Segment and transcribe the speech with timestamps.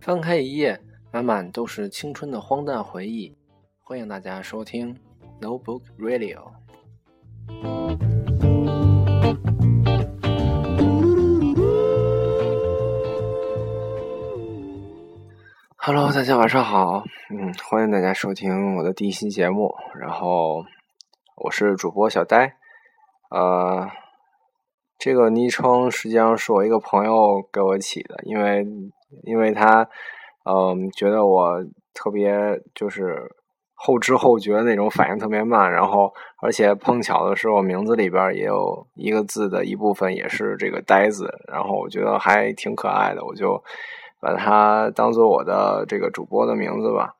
[0.00, 0.80] 翻开一页，
[1.12, 3.36] 满满都是青春的荒诞回忆。
[3.82, 4.96] 欢迎大家收听
[5.42, 6.38] Notebook Radio。
[15.76, 19.74] Hello，大家晚上好，嗯，欢迎大家收听我的第一期节目。
[20.00, 20.64] 然后
[21.42, 22.54] 我是主播小呆，
[23.30, 23.88] 呃，
[24.98, 28.66] 这个昵称实际上是我一个朋友给我起的，因为
[29.22, 29.88] 因为他
[30.44, 33.34] 嗯觉得我特别就是
[33.72, 43.62] 后知后觉那种反应特别慢，然后而且碰巧的是我名字里边也有一个字的一部分也是这个呆字，然后我觉得还挺可爱的，我就。
[44.22, 47.14] 把它当做我的这个主播的名字吧，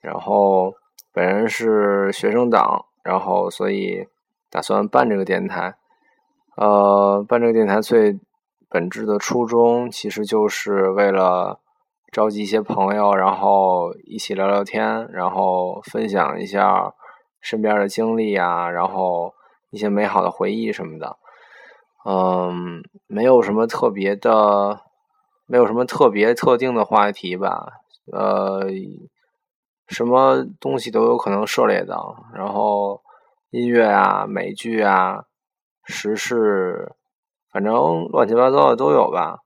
[0.00, 0.72] 然后
[1.12, 4.06] 本人是学生党，然后所以
[4.50, 5.76] 打算办这个电台。
[6.56, 8.18] 呃，办这个电台最
[8.68, 11.60] 本质的初衷，其实就是为了
[12.12, 16.92] 召集一些朋友，然后一起聊聊天，然后分享一下
[17.40, 19.32] 身边的经历啊，然后
[19.70, 21.16] 一些美好的回忆什么的。
[22.04, 24.80] 嗯，没有什么特别的。
[25.48, 27.68] 没有什么特别特定的话题吧，
[28.12, 28.62] 呃，
[29.86, 32.75] 什么东西都有可能涉猎到，然后
[33.56, 35.24] 音乐啊、美剧啊、
[35.86, 36.92] 时事，
[37.50, 37.72] 反正
[38.08, 39.38] 乱七八糟的都有吧。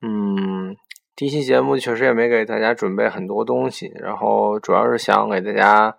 [0.00, 0.74] 嗯，
[1.14, 5.98] 第一期节目确实也没给大家准备很多东西，然后主要是想给大家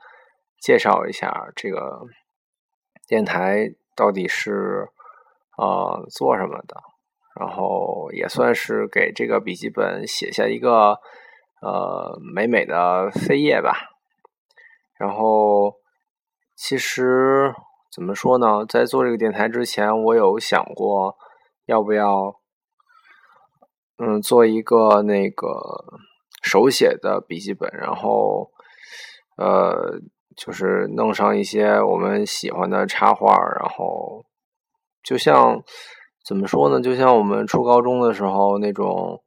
[0.60, 2.02] 介绍一下这个
[3.08, 4.90] 电台到底是
[5.60, 6.82] 呃做什么的。
[7.40, 11.00] 然后也算是给这个笔记本写下一个
[11.62, 13.78] 呃美美的扉页吧。
[14.98, 15.76] 然后
[16.58, 17.54] 其实
[17.90, 21.16] 怎么说呢，在做这个电台之前，我有想过
[21.68, 22.36] 要不要
[23.98, 25.46] 嗯做一个那个
[26.42, 28.52] 手写的笔记本，然后
[29.38, 30.00] 呃
[30.36, 34.26] 就是弄上一些我们喜欢的插画，然后
[35.04, 35.64] 就像。
[36.28, 36.82] 怎么说呢？
[36.82, 39.24] 就像我们初高中的时候那种，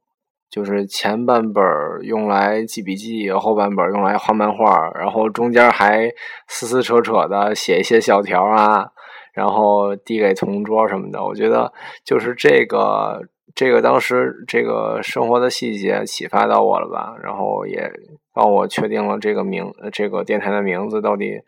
[0.51, 1.63] 就是前半本
[2.03, 6.11] 用来记笔记，后半本用来画漫画，然后中间还
[6.49, 8.91] 撕撕扯扯的写一些小条啊，
[9.33, 11.23] 然后递给同桌什么的。
[11.23, 11.71] 我觉得
[12.03, 13.21] 就是这个，
[13.55, 17.89] 这个当时这个生活的细节启发到我了吧，然后也
[18.33, 21.39] 帮我确定了这个名，这个电台的名字到底，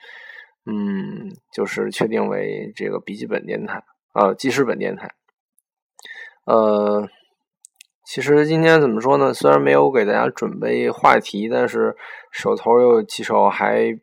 [0.66, 5.12] 嗯，就是确定为这个笔记本电台，呃，记事本电台。
[6.46, 7.08] 呃，
[8.06, 9.34] 其实今天怎么说呢？
[9.34, 11.96] 虽然没有给大家准备话题，但是
[12.32, 13.98] 手头有几首还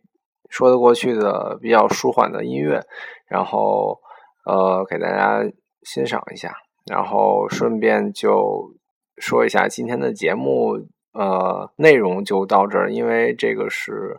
[0.48, 2.82] 说得过去的比较舒缓的音乐，
[3.28, 4.00] 然后
[4.46, 5.48] 呃给大家
[5.82, 6.54] 欣赏一下，
[6.90, 8.74] 然后顺便就
[9.18, 14.18] 说一下今天的节目呃内容就到这儿，因为这个是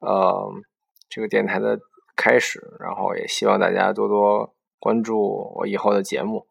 [0.00, 0.50] 呃
[1.10, 1.78] 这个电台的
[2.16, 6.46] 开始，然后也希望大家多多关注我以后的节目。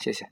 [0.00, 0.26] 谢谢。